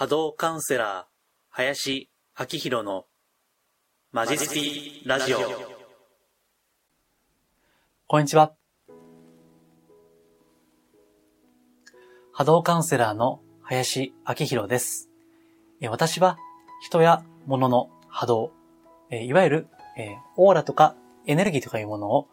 [0.00, 1.04] 波動カウンセラー、
[1.50, 2.08] 林
[2.38, 3.04] 明宏の
[4.12, 5.38] マジスティラジオ。
[8.06, 8.54] こんにちは。
[12.32, 15.10] 波動カウンセラーの林明宏です。
[15.90, 16.38] 私は
[16.80, 18.52] 人や物の波動、
[19.10, 19.66] いわゆる、
[20.38, 20.96] オーラとか
[21.26, 22.28] エネルギーとかいうものを、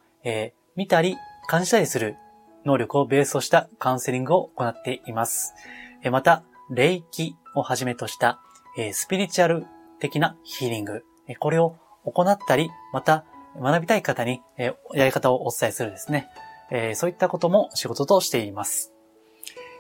[0.78, 1.18] 見たり
[1.50, 2.16] 感じたりする
[2.64, 5.54] 能力をベースとしたカウンセリングを行っています。
[6.10, 8.40] また、霊気をはじめとした、
[8.78, 9.66] えスピリチュアル
[10.00, 11.76] 的なヒーリング、えこれを
[12.06, 13.26] 行ったり、また
[13.60, 16.30] 学びたい方に、えやり方をお伝えするですね、
[16.72, 18.94] えそういったことも仕事としています。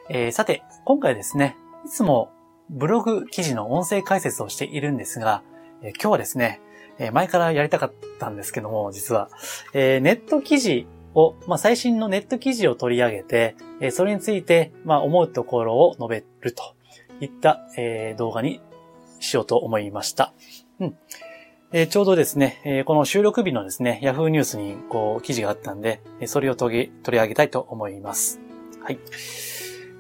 [0.09, 1.55] えさて、今回ですね、
[1.85, 2.31] いつも
[2.69, 5.43] ブログ記事の音声解説をしているんですが、
[5.81, 6.61] え今日はですね、
[6.99, 9.29] え前からやりたかったんですけども、実は、
[9.73, 16.76] えネット記事を、まあ、最新のネット記事を取り上げて、えそれについて、まあ、思うところを述べると。
[17.21, 18.61] いった、えー動画に
[19.19, 20.33] しようと思いました。
[20.79, 20.95] うん。
[21.71, 28.39] えーちょうどですね、えーこの収録日のですね、Yahoo ニュースにこう記事があったんで、えそれを取り取り上げたいと思います。
[28.81, 28.99] はい。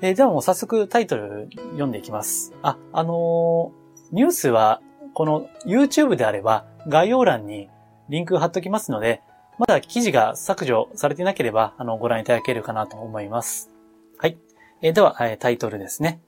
[0.01, 2.53] えーではもう早速タイトル読んでいきます。
[2.61, 4.81] あ、あのーニュースは
[5.13, 7.69] この YouTube であれば概要欄に
[8.07, 9.21] リンク貼っときますので、
[9.57, 13.71] まだ記事が削除されていなければ、あの、ご覧いただけるかなと思います。
[14.17, 14.37] はい。
[14.81, 16.21] えーでは、えータイトルですね。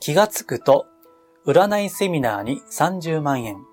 [0.00, 0.86] 気がつくと、
[1.46, 3.64] 占いセミナーに30万円。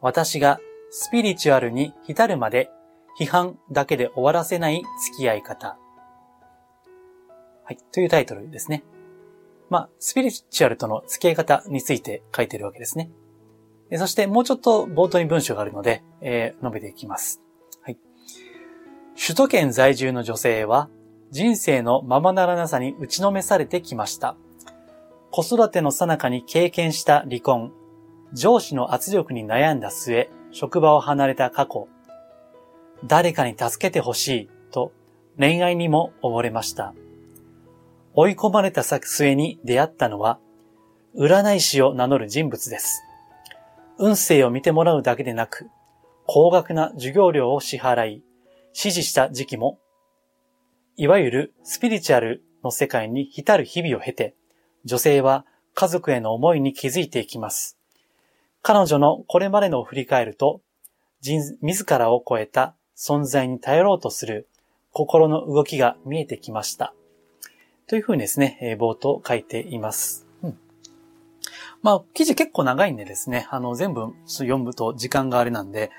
[0.00, 2.70] 私がスピリチュアルに浸るまで
[3.18, 5.78] 批判だけで終わらせない付き合い方。
[7.64, 7.78] はい。
[7.92, 8.84] というタイトルですね。
[9.70, 13.10] まあ、スピリチュアルとの付き合い方について書いてるわけですね。
[13.94, 17.40] そしてもうちょっと冒頭に文章があるので、えー述べていきます。
[17.82, 17.98] はい。
[19.20, 20.88] 首都圏在住の女性は
[21.30, 24.36] 人生のままならなさに打ちのめされてきました。
[25.36, 27.70] 子育ての最中に経験した離婚、
[28.32, 31.88] 上司の圧力に悩んだ末、職場を離れた過去、
[33.04, 34.92] 誰かに助けてほしいと
[35.38, 36.94] 恋愛にも溺れました。
[38.14, 40.38] 追い込まれた末に出会ったのは、
[41.14, 43.02] 占い師を名乗る人物です。
[43.98, 45.68] 運勢を見てもらうだけでなく、
[46.24, 48.12] 高額な授業料を支払い、
[48.68, 49.78] 指示した時期も、
[50.96, 54.34] いわゆるスピリチュアルの世界に浸る日々を経て、
[54.86, 57.76] 女性は家族への思いに気づいていきます。
[58.62, 60.62] 彼女のこれまでのを振り返ると、
[61.22, 64.48] 自らを超えた存在に頼ろうとする
[64.92, 66.94] 心の動きが見えてきました。
[67.88, 70.26] というふうにですね、冒頭書いています。
[71.82, 75.90] まあ、記事結構長いんでですね、あの、全部読むと時間があれなんで、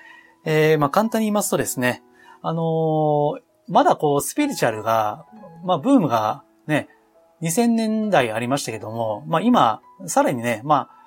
[0.46, 2.04] えーまあ、簡単に言いますとですね、
[2.42, 5.26] あのーまだこう、スピリチュアルが、
[5.66, 6.88] まあ、ブームがね、
[7.42, 10.98] 2000年代ありましたけども、まあ、今、さらにね、まあ、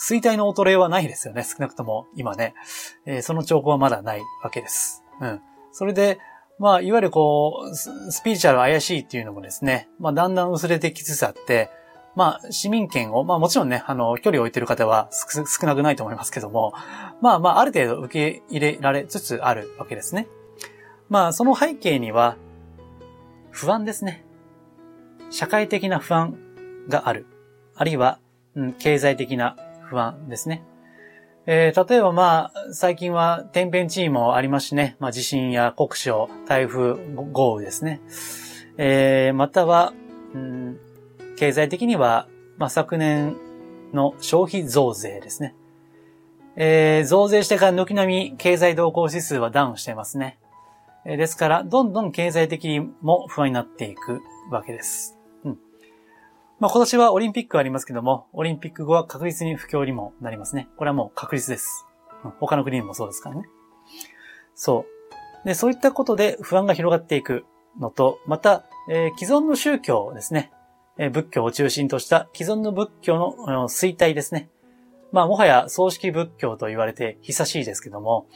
[0.00, 2.54] 衰退の衰えはないですよね、少なくとも今ね。
[3.04, 5.02] えーその兆候はまだないわけです。
[5.20, 5.40] うん。
[5.72, 6.20] それで、
[6.58, 11.70] まあ、いわゆるこう、スピリチュアル怪しいっていうのもですね、まあ、だんだん薄れてきつつあって、
[12.16, 16.74] まあ、市民権を、まあもちろんね、あの、距離を置いてる方は少なくないと思いますけども、
[17.20, 20.26] まあまあ、ある程度受け入れられつつあるわけですね。
[21.08, 22.36] まあ、その背景には、
[23.50, 24.24] 不安ですね。
[25.30, 26.36] 社会的な不安
[26.88, 27.26] がある。
[27.74, 28.18] あるいは、
[28.54, 29.56] うん、経済的な
[29.88, 30.64] 不安ですね。
[31.46, 34.96] えー例えばまあ、最近は天変地異もありますしね。
[34.98, 36.96] まあ、地震や国潮、台風、
[37.32, 38.00] 豪雨ですね。
[38.76, 39.92] えーまたは、
[40.34, 40.78] うん、
[41.36, 42.28] 経済的には、
[42.58, 43.36] まあ、昨年
[43.94, 45.54] の消費増税ですね。
[46.56, 50.38] えー増税してから軒並み経済動向指数はダウンしていますね。
[51.04, 55.17] ですから、どんどん経済的にも不安になっていくわけです。
[56.60, 60.68] まあ、今年はオリンピックありますけども、オリンピック後は確実に不況にもなりますね。
[60.76, 61.86] これはもう確実です。
[62.40, 63.42] 他の国もそうですからね。
[64.56, 64.84] そ
[65.44, 65.46] う。
[65.46, 67.44] で、そういったことで不安が広がっていく
[67.78, 70.50] のと、また、えー既存の宗教ですね。
[70.98, 74.50] えー仏教を中心とした既存の仏教のあの衰退ですね。
[75.12, 78.26] まあ、もはや葬式仏教と言われて久しいですけども、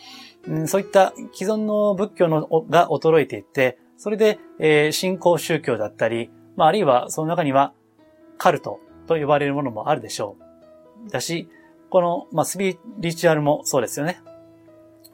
[0.47, 7.73] うんそういった既存の仏教のが衰えていって、それで、えー信仰宗教だったり、まあ、あるいはその中には
[8.39, 10.37] カルトと呼ばれるものもあるでしょ
[11.07, 11.11] う。
[11.11, 11.49] だし、
[11.91, 14.21] この、まあ、スピリチュアルもそうですよね。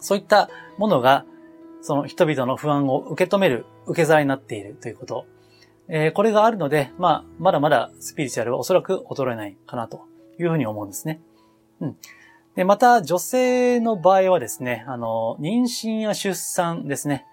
[0.00, 1.24] そういったものが、
[1.80, 5.26] その人々の不安を受け止める受け皿になっているということ。
[5.88, 10.06] えーこれがあるので、まあ、まだまだスピリチュアルはおそらく衰えないかなと
[10.38, 11.20] いうふうに思うんですね。
[11.80, 11.96] うん。
[12.54, 17.24] で、また、女性の場合はですね、あの、妊娠や出産ですね。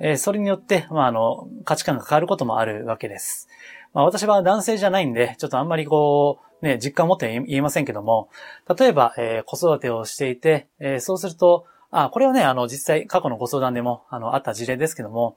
[0.00, 3.48] えーそれによって、まあ、あの、価値観が変わることもあるわけです。
[3.94, 8.28] まあ私は男性じゃないんで、ちょっとあんまりこう、ね、実感を持って言えませんけども、
[8.78, 15.36] 例えば、えー、子育てをしていて、えー、そうすると、あ、これはね、あの、実際過去のご相談でも、あの、あった事例ですけども、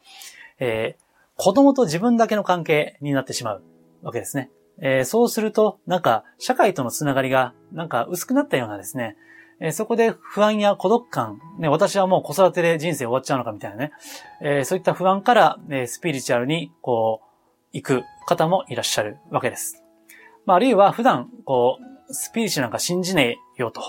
[0.59, 1.01] えー、
[1.35, 3.63] 子供と自分だけの関係になってしまう
[4.01, 4.49] わけですね。
[4.79, 9.17] えー、そうすると、なんか、社会とのつながりが、なんか薄くなったようなですね、
[9.59, 13.91] えー、そこで不安や孤独感、ね、私はもう子育てで人生終わっちゃうのかみたいなね、
[14.41, 17.27] えー、そういった不安から、え、スピリチュアルに、こう、
[17.73, 18.03] 行く。
[18.27, 19.83] 方もいらっしゃるわけです。
[20.45, 21.79] まあ、あるいは普段、こ
[22.09, 23.81] う、スピリチュなんか信じねえよと、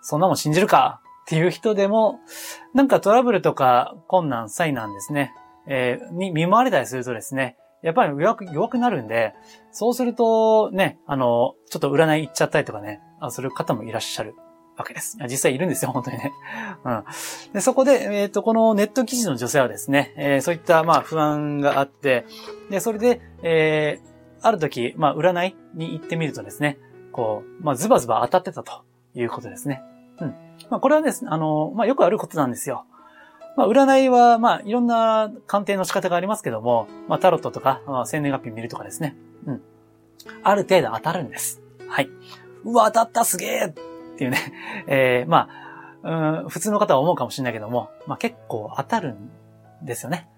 [0.00, 2.20] そんなもん信じるかっていう人でも、
[2.74, 5.34] なんかトラブルとか困難、災難ですね、
[5.66, 9.34] えー、に見舞われたりするとですね、やっぱり弱く、弱くなるんで、
[9.72, 13.00] そうするとね、あの、ちょっと占い行っちゃったりとかね、
[13.30, 14.34] する方もいらっしゃる。
[14.78, 15.18] わけです。
[15.24, 16.32] 実際いるんですよ、本当にね。
[16.84, 17.04] うん。
[17.52, 22.26] で、そこで、えっ、ー、と、このネット記事の女性はですね、えー、そういった、まあ、不安があって、
[22.70, 24.08] で、それで、えー、
[24.40, 26.78] ある時、まあ、占いに行ってみるとですね、
[27.12, 28.84] こう、まあ、ズバズバ当たってたと
[29.14, 29.82] いうことですね。
[30.20, 30.34] うん。
[30.70, 32.84] まあ、これはですね、あの、まあ、よくあることなんですよ。
[33.56, 39.16] まあ、占いは、まあ、いろんな鑑定の仕方がありますけども、まあ、タロットとか、まあ、生年月日見るとかですね。
[39.46, 39.62] うん。
[40.44, 41.60] ある程度当たるんです。
[41.88, 42.08] はい。
[42.64, 43.72] うわ、当たったすげえっ
[44.18, 44.38] っていうね、
[44.88, 45.48] えー、ま
[46.02, 49.30] あ、うん、普通の方は思うかもしれないけども、まあ結構当たるん
[49.82, 50.28] ですよね。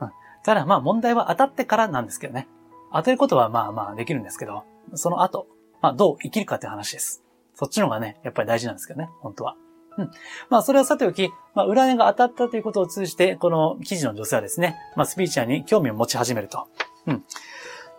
[0.00, 0.10] うん。
[0.44, 2.46] ただまあ問題は当たってからなんですけどね。
[2.92, 4.64] 当てることはまあまあできるんですけど、
[4.94, 5.46] その後、
[5.80, 7.24] まあどう生きるかっていう話です。
[7.54, 9.56] そっちの方がね、やっぱり大事なんですけどね、本当は。
[9.96, 10.10] うん。
[10.50, 16.68] まあ、それはさておき、まあ、占いが当たったということを通じて、この記事の女性はですね、まあ、スピーチャーに興味を持ち始めると。
[17.06, 17.24] うん。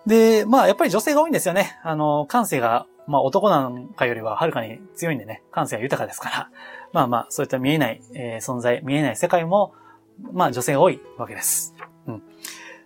[0.06, 1.80] で、まあ、やっぱり女性が多いんですよね。
[1.84, 6.50] あの、感性がまあ男なんかよりははるかに強いんでね、感性が豊かですから、
[6.94, 9.74] まあまあ、そういった見えない、えー、存在、見えない世界も、
[10.34, 11.76] まあ女性が多いわけです。
[12.08, 12.24] うん。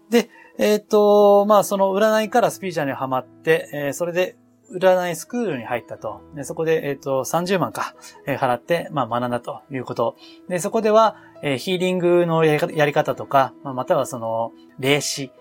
[0.09, 4.35] で、えっ、と、まあその占いからスピーチャーにはまって、えー、それで
[4.73, 6.21] 占いスクールに入ったと。
[6.35, 7.95] でそこで、えっ、と、30万か、
[8.25, 10.15] えー、払って、まあ学んだということ。
[10.49, 15.31] で、そこでは、えー、ヒーリングのやり方とか、まあ、またはその、霊視、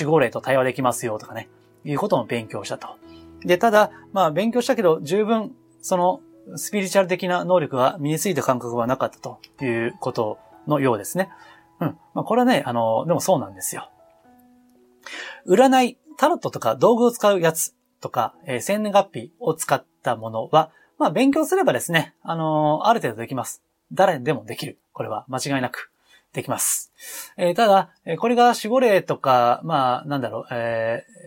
[0.00, 1.48] 守護霊と対話できますよとかね、
[1.84, 2.96] いうことも勉強したと。
[3.44, 6.20] で、ただ、まあ、勉強したけど、十分、その、
[6.56, 11.30] スピリチュアル的な能力が身についた感覚はなかったということのようですね。
[11.80, 11.98] うん。
[12.14, 13.90] まあ、これはね、あの、でもそうなんですよ。
[15.46, 23.62] 占い、タロットとか道具を使うやつとか、えー、生年月日を使ったものは、まあ、勉強すればですね、あのー、ある程度できます。
[23.92, 24.78] 誰でもできる。
[24.92, 25.90] これは間違いなく
[26.32, 26.92] できます。
[27.36, 31.21] えー、ただえ、これが守護霊とか、まあ、なんだろう、えー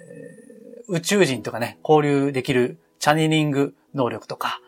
[0.90, 4.60] 宇宙人とかね、交流できるチャネリング能力とか、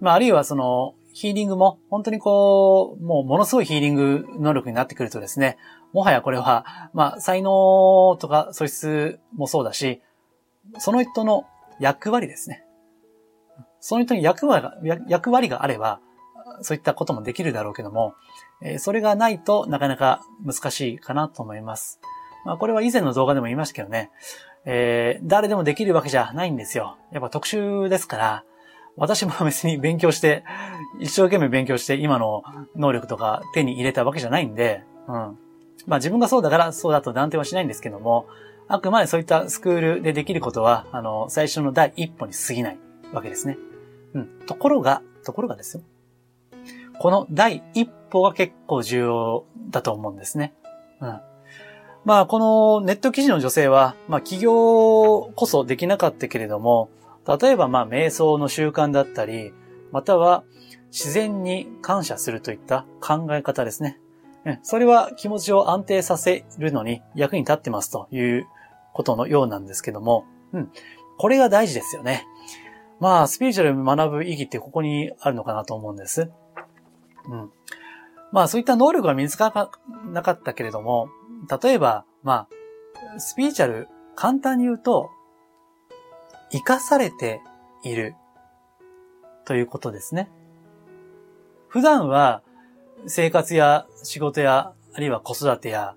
[0.00, 5.58] まあ、あるいはその、ヒーリングも、本当にこう、もうものすごいヒーリング能力になってくるとですね、
[5.92, 10.00] もはやこれは、まあ、才能とか素質もそうだし、
[10.78, 11.46] その人の
[11.80, 12.64] 役割ですね。
[13.80, 14.74] その人に役割が、
[15.08, 16.00] 役割があれば、
[16.62, 18.14] そういったこともできるだろうけども、
[18.78, 22.00] それがないとなかなか難しいかなと思います。
[22.44, 24.10] まあ、これは以前の動画でも言いましたけどね、
[24.64, 26.98] えー、誰でもできるわけじゃないんですよ。
[27.12, 28.44] やっぱ特殊ですから、
[28.96, 30.44] 私も別に勉強して、
[30.98, 32.42] 一生懸命勉強して今の
[32.76, 35.14] 能力とか手に入れたわけじゃないんで、うん。
[35.86, 38.26] まあ自分がそうだからそうだと断定はしないんですけども、
[38.68, 42.78] あくまでそういったスクールでできることは、あの、最初の第一歩に過ぎない
[43.12, 43.58] わけですね。
[44.14, 44.26] うん。
[44.46, 45.82] ところが、ところがですよ。
[47.00, 50.54] この第一歩が結構重要だと思うんですね。
[51.00, 51.20] うん。
[52.04, 54.52] まあ、このネット記事の女性は、まあ、起業
[55.34, 56.88] こそできなかったけれども、
[57.40, 59.52] 例えば、まあ、瞑想の習慣だったり、
[59.92, 60.44] または、
[60.90, 64.00] 自然に感謝するといった考え方ですね。
[64.62, 68.46] それは気持ちを安定させるのに役に立ってますという
[68.92, 70.70] ことのようなんですけども、うん。
[71.18, 72.26] これが大事ですよね。
[72.98, 76.30] まあ、スピリチュアル学ぶ意義ってここにあるのかなと思うんです。
[77.26, 77.50] うん。
[78.32, 79.70] まあ、そういった能力が身につか
[80.06, 81.08] なかったけれども、
[81.62, 82.48] 例えば、ま
[83.14, 85.10] あ、スピーチャル、簡単に言うと、
[86.52, 87.40] 生かされて
[87.84, 88.14] いる
[89.44, 90.30] ということですね。
[91.68, 92.42] 普段は
[93.06, 95.94] 生活や仕事や、あるいは子育てや、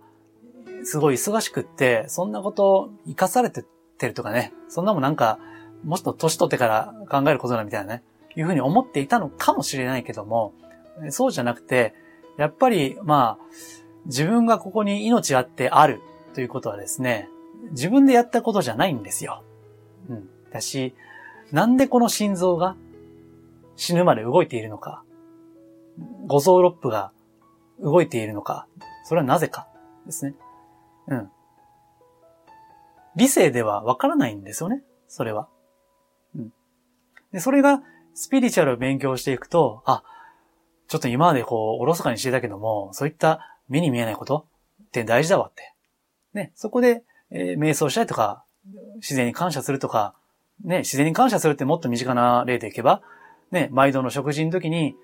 [0.84, 3.66] すごい忙しくって、そんなことを生かされて
[3.98, 5.40] てるとかね、そんなもなんか、
[5.84, 8.04] もっと年取ってから考えることだみたいなね、
[8.36, 10.54] いうふうに思っていたのかもしれないけども、
[11.10, 11.94] そうじゃなくて、
[12.38, 13.46] やっぱり、まあ、
[14.06, 16.02] 自分がここに命あってある
[16.34, 17.30] ということはですね、
[17.72, 19.44] 自分でやったことじゃないんですよ。
[20.10, 20.30] うん。
[20.52, 20.94] だし、
[21.52, 22.76] なんでこの心臓が
[23.76, 25.04] 死ぬまで動いているのか、
[26.28, 27.12] 五臓六腑が
[27.80, 28.68] 動いているのか、
[29.06, 29.68] それはなぜか
[30.06, 30.36] ですね。
[31.08, 31.30] うん。
[33.16, 34.84] 理性ではわからないんですよね。
[35.08, 35.48] それは。
[36.36, 36.54] うん。
[37.32, 37.84] で、それが、
[38.16, 40.04] スピリチュアルを勉強していくと、あ、
[40.88, 44.48] ちょっと今までこう、おろそかにしてたけども、そういった目に見えないこと？
[44.84, 45.74] って大事だわって。
[46.34, 48.44] ね、そこで、えー、瞑想したりとか、
[48.96, 50.16] 自然に感謝するとか、
[50.64, 53.02] ね、自然に感謝するってもっと身近な例でいけば、
[53.52, 54.96] ね、毎度の食事の時に、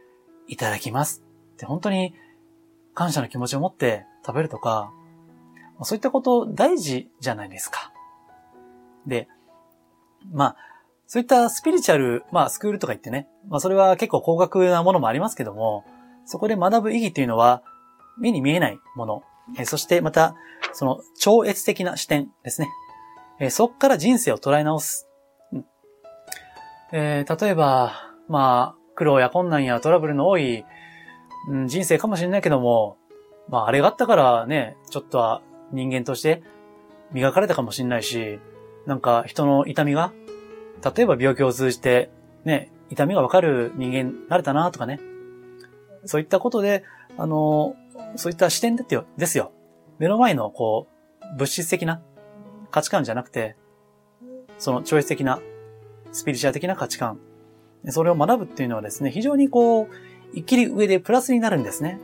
[0.51, 1.23] いただきます
[1.53, 2.15] って本当に
[2.95, 4.91] 感謝の気持ちを持って食べるとか、
[5.83, 7.93] そういったこと大事じゃないですか。
[9.05, 9.27] で、
[10.31, 10.55] まあ、
[11.05, 15.85] そういったスピリチュアル、まあ、スクールとか言ってね、まあ、それは結構高額なものもありますけども、
[16.25, 17.61] そこで学ぶ意義っていうのは、
[18.17, 19.23] 目に見えないもの、
[19.57, 20.35] えそしてまた、
[20.73, 22.69] その超越的な視点ですね。
[23.39, 25.07] えそこから人生を捉え直す。
[26.91, 27.93] えー、例えば、
[28.27, 30.65] まあ、苦労や困難やトラブルの多い、
[31.47, 32.97] うん、人生かもしれないけども、
[33.47, 36.43] まあ、あれがあったからね、ちょっとは人間として
[37.11, 38.39] 磨かれたかもしれないし、
[38.85, 40.11] なんか人の痛みが、
[40.95, 42.11] 例えば病気を通じて、
[42.43, 44.99] ね、痛みがわかる人間になれたなとかね。
[46.05, 46.83] そういったことで、
[47.17, 47.75] あの、
[48.15, 49.05] そういった視点ですよ。
[49.17, 49.51] ですよ。
[49.97, 50.87] 目の前の、こ
[51.33, 52.01] う、物質的な
[52.71, 53.55] 価値観じゃなくて、
[54.57, 55.39] その超越的な、
[56.11, 57.19] スピリチュア的な価値観。
[57.87, 59.87] それを学ぶっていうのはですね、非常にこう、
[60.35, 61.99] 生きる上でプラスになるんですね。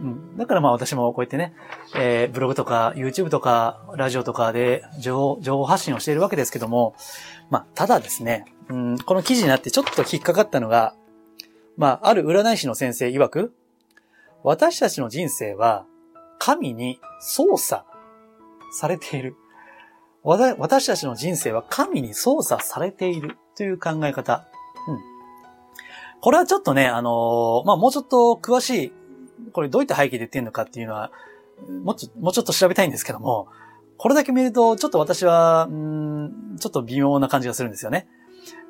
[0.00, 0.36] うん。
[0.36, 1.54] だからまあ私もこうやってね、
[1.94, 6.94] えー、ブログとか YouTube とかラジオとかで情報、情報発信をしているわけですけども、
[7.50, 10.94] まあただですね、うん、この記事になってちょっと引っかかったのが、
[11.76, 13.54] まあある占い師の先生曰く、
[14.42, 15.86] 私たちの人生は
[16.38, 17.84] 神に操作
[18.72, 19.36] されている。
[20.22, 24.46] 私たちの人生は神に操作されているという考え方。
[24.88, 25.00] うん。
[26.20, 28.92] これはちょっとね、あのー、まあ、もうちょっと詳しい、
[29.52, 31.10] これどういった背景で言ってるのかっていうのは、
[31.82, 33.48] もうちょもうちょっと調べたいんですけども、
[33.96, 38.08] これだけ見ると、ちょっと私は、うん、ちょっと微妙な感じがするんですよね。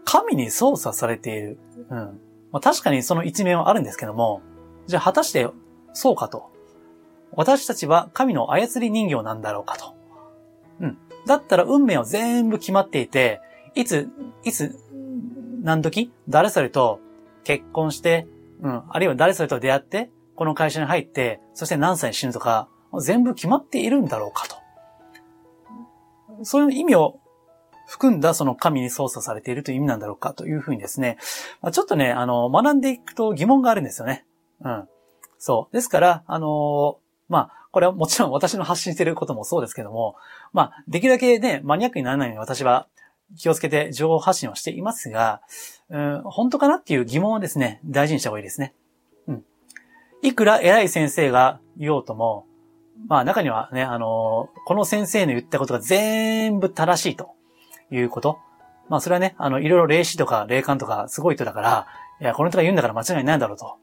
[0.05, 1.59] 神に操作されている。
[1.89, 2.21] うん。
[2.53, 4.43] まあ、確かにその一面はあるんですけども、
[4.87, 5.49] じゃあ果たして
[5.92, 6.50] そうかと。
[7.32, 9.94] 私たちは神の操り人形なんだろうかと。
[10.80, 10.99] うん。
[11.26, 13.40] だったら運命は全部決まっていて、
[13.75, 14.09] いつ、
[14.44, 14.76] いつ、
[15.62, 17.00] 何時、誰それと
[17.44, 18.26] 結婚して、
[18.62, 22.68] うん、あるいは誰それと出会って、この会社に入って、そして何歳に死ぬとか、
[23.00, 24.56] 全部決まっているんだろうかと。
[26.44, 27.20] そういう意味を
[27.87, 31.18] 含んだその神に操作されているという意味なんだろうかというふうにですね、
[31.73, 34.25] ちょっとね、あの、学んでいくと疑問があるんですよね。
[34.64, 34.88] うん。
[35.40, 35.75] そう。
[35.75, 40.16] ですから、あのまあ、これはもちろん私の発信していることもそうですけども、
[40.52, 42.88] まあ、できるだけね、マニアックにならないように私は
[43.38, 45.40] 気をつけて情報発信をしていますが、
[45.88, 48.75] うん、本当かなっていう疑問をですね、大事にした方がいいですね。
[49.28, 49.44] うん。
[50.23, 52.47] いくら偉い先生が言おうとも、
[53.09, 57.30] まあ中にはね、あのー、この先生の言ったことが全部正しいと
[57.90, 58.38] いうこと。
[58.90, 61.87] まあそれはね、あの、いろいろ霊視とか霊感とかすごい人だから、
[62.20, 63.76] いや、この人が言うんだから間違いないだろうと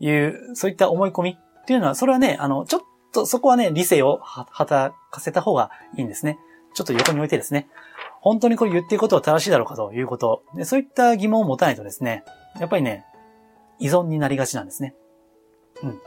[0.00, 6.38] いう、そういった思い込みっていうのは、それはね、あの、ちょっとそこはね、理性を働かせた方がいいんですね。
[6.74, 7.68] ちょっと横に置いてですね。
[8.20, 10.42] 本当にこれ言っていることは正しいだろうかということ。
[10.54, 12.24] でそういった疑問を持たないとですね、
[12.60, 13.04] やっぱりね、
[13.78, 14.94] 依存になりがちなんですね。
[15.82, 16.00] うん。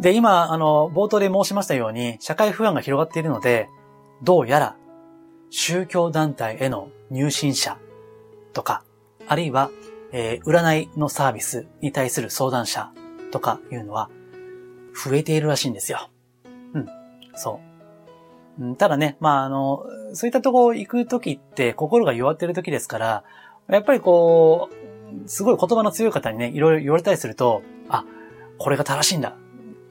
[0.00, 3.68] で、今、あの、冒頭で申しましたように、社会不安が広がっているので、
[4.22, 4.76] どうやら、
[5.50, 7.78] 宗教団体への入信者
[8.52, 8.82] とか、
[9.28, 9.70] あるいは、
[10.12, 12.92] えー、占いのサービスに対する相談者
[13.34, 14.10] とかいうのは、
[14.94, 16.08] 増えているらしいんですよ。
[16.72, 16.86] うん。
[17.34, 17.60] そ
[18.60, 18.76] う。
[18.76, 23.24] ただね、まあ、あの、そういったとこ行くときって心が弱ってるときですから、
[23.68, 24.70] やっぱりこ
[25.26, 28.04] う、すごい言葉の強い方にね、いろいろ言われたりすると、あ、
[28.58, 29.34] これが正しいんだ。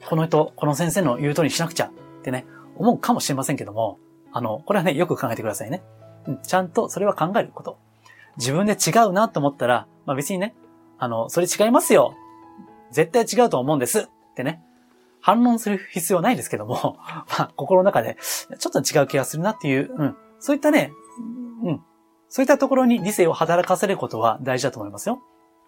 [0.08, 1.90] この人、この先生の言う通りにしなくちゃっ
[2.22, 2.46] てね、
[2.76, 3.98] 思うかもしれませんけども、
[4.32, 5.82] あの、これはね、よく考えてくださいね。
[6.26, 7.76] うん、ちゃんとそれは考えること。
[8.38, 10.54] 自分で違うなと思ったら、まあ別にね、
[10.98, 12.14] あの、それ違いますよ。
[12.94, 14.00] 絶対違うと思うんです。
[14.00, 14.62] ってね。
[15.20, 18.18] 反論する必要ないですけども、 まあ、心の中で、
[18.58, 20.16] ちょっと違う気がするなっていう、うん。
[20.38, 20.92] そういったね、
[21.62, 21.82] うん。
[22.28, 25.22] そういったところに理性を働かせることは大事だと思いますよ。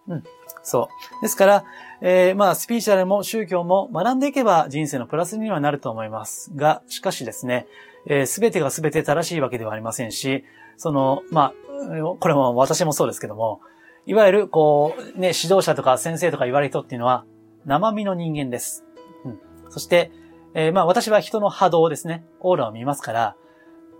[0.08, 0.24] うん。
[0.62, 1.22] そう。
[1.22, 1.64] ですから、
[2.00, 6.52] えー、まあ、スピーチャルも宗教も学んでいけば人生のプラスにはなると思います。
[6.54, 7.66] が、しかしですね、
[8.06, 10.44] す、えー、べ、てがすべて正しいわけではありませんし、
[10.76, 13.60] その、まあ、これも私もそうですけども、
[14.06, 17.24] いわゆる、こう、ね、指導者とか先生とか言われる人っていうのは、
[17.64, 18.84] 生身の人間です。
[19.24, 20.12] うんそして、
[20.54, 23.36] えー、まあ私は人の波動ですね、オーラを見ますから、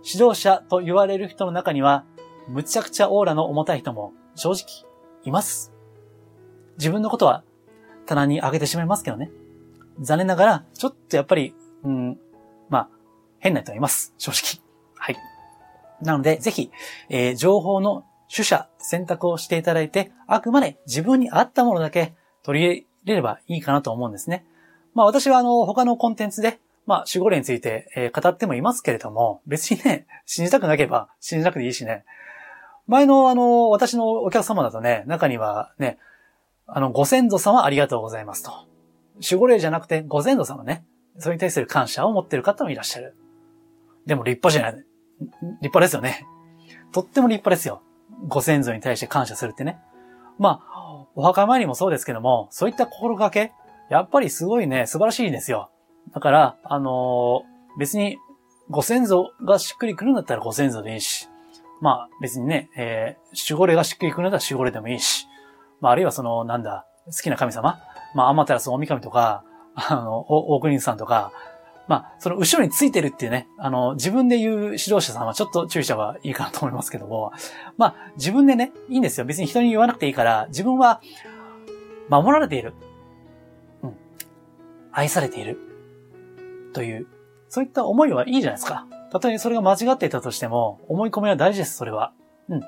[0.03, 2.05] 指導者と言われる人の中には、
[2.47, 4.89] むちゃくちゃオーラの重たい人も正直
[5.23, 5.73] います。
[6.77, 7.43] 自分のことは
[8.05, 9.29] 棚に上げてしまいますけどね。
[9.99, 12.17] 残念ながら、ちょっとやっぱり、うん、
[12.69, 12.89] まあ、
[13.39, 14.13] 変な人はいます。
[14.17, 14.63] 正直。
[14.95, 15.17] はい。
[16.01, 16.71] なので、ぜひ、
[17.09, 24.45] えー情報の取捨、選択をしていただいて、あくまで自分に合ったものだけ取り入れればいいかなと思うんですね。
[24.93, 32.05] まあ私はあの、他のコンテンツで、まあ守護霊について、え語ってもいますけれども、別にね、信じたくなければ信じなくていいしね。
[32.87, 35.97] 前のあの、私のお客様だとね、中にはね、
[36.65, 38.51] あの、ご先祖様ありがとうございますと。
[39.21, 40.85] 守護霊じゃなくてご先祖様ね。
[41.19, 43.15] それに対する感謝を持っている方もいらっしゃる。
[44.05, 44.73] でも立派じゃない。
[44.73, 44.85] 立
[45.61, 46.25] 派ですよね。
[46.91, 47.81] とっても立派ですよ。
[48.27, 49.79] ご先祖に対して感謝するってね。
[50.39, 53.51] まあ、お墓参りもそうですけども、そういった心がけ、
[53.89, 55.69] やっぱりすごいね、素晴らしいんですよ。
[56.13, 58.17] だから、あのー別に、
[58.69, 61.29] ご先祖がしっくりくるんだったらご先祖でいいし、
[61.79, 65.27] まあ別にね、えー守護霊がしっくりくるんだったら守護霊でもいいし、
[65.79, 67.79] まああるいはその、なんだ、好きな神様
[68.15, 69.43] まあ、アマテラス大神とか、
[69.75, 71.31] あの、お大国さんとか、
[71.87, 77.31] まあ、その後ろについてるっていうね、あの、自分で言う指導者さんはちょっと注意した方がいいかなと思いますけども、
[77.77, 79.25] まあ、自分でね、いいんですよ。
[79.25, 81.01] 別に人に言わなくていいから、自分は、
[82.09, 82.73] 守られている。
[83.83, 83.93] うん。
[84.91, 85.59] 愛されている。
[86.73, 87.07] という、
[87.49, 88.85] そういった思いはいいじゃないですか。
[89.11, 92.11] たとえそれが間違っていたとしても、思い込みは大事です、それは。
[92.49, 92.61] うん。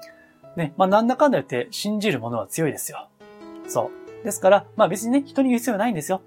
[0.55, 3.09] ね、まあ、なんだかんだ言って信じるものは強いですよ。
[3.67, 4.23] そう。
[4.25, 6.21] ですから、まあ別にね、人に言う必要はないんですよ。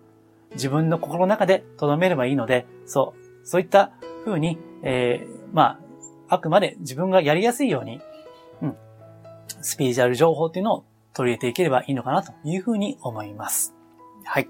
[0.54, 3.47] 自分の心の中で留めればいいので、そう。
[3.47, 3.92] そういった
[4.25, 5.78] 風に、えー、ま
[6.28, 8.00] あ、あくまで自分がやりやすいように、
[8.61, 8.76] うん。
[9.61, 13.75] スピリチュアル情報っていうのを取り入れていければいいのかなという風に思います。
[14.25, 14.49] はい。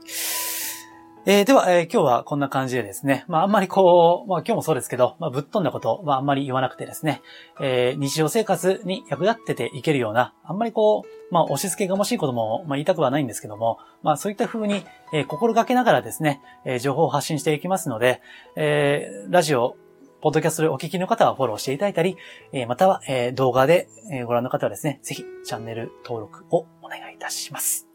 [1.24, 7.22] えーでは、えー今日はこんな感じでですね、まああんまりこう、まあ今日もそうですけど、まあぶっ飛んだことはあんまり言わなくてですね、
[7.60, 18.20] えー日常生活に役立ってていけるような、あんまりこう、まあ押し付けがましいことも、まあ言いたくはないんですけども、まあそういった風に、えー心がけながらですね、えー情報を発信していきますので、
[18.56, 19.76] えーラジオ、
[20.22, 22.16] ポッドキャストでお聞きの方はフォローしていただいたり、
[22.52, 27.91] えーまたは、えー動画でえご覧の方はですね、ぜひチャンネル登録をお願いいたします。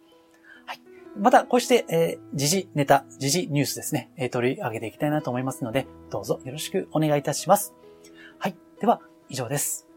[1.20, 7.74] また、こうして、えー時事ネタ、時事ニュースですね、えー取り上げていきたいなと思いますので、どうぞよろしくお願いいたします。
[8.40, 8.56] はい。
[8.80, 9.88] では、以上です。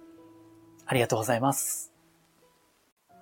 [0.86, 1.92] ありがとうございます。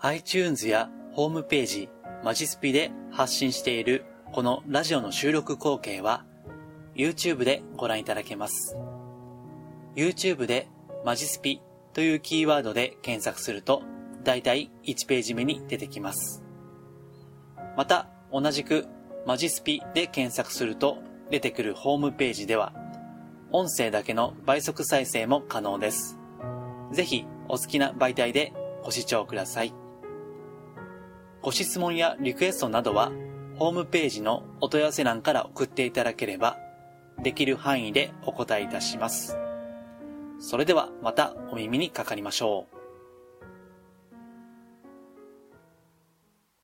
[0.00, 1.88] iTunes やホームページ、
[2.24, 6.24] マジスピで発信しているこのラジオの収録光景は
[6.94, 8.76] YouTube でご覧いただけます。
[9.96, 10.68] YouTube で
[11.04, 11.60] マジスピ
[11.92, 13.82] というキーワードで検索すると
[14.24, 16.47] だいたい1ページ目に出てきます。
[17.78, 18.88] また同じく
[19.24, 20.98] マジスピで検索すると
[21.30, 22.72] 出てくるホームページでは
[23.52, 26.18] 音声だけの倍速再生も可能です。
[26.90, 29.72] ぜひお好きな媒体でご視聴ください。
[31.40, 33.12] ご質問やリクエストなどは、
[33.58, 36.58] ホームページのお問い合わせ欄から送っていただければ、
[37.22, 39.38] できる範囲でお答えいたします。
[40.40, 42.77] それではまたお耳にかかりましょう。